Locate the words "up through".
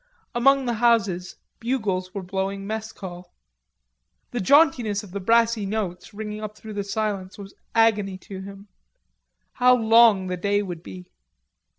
6.41-6.73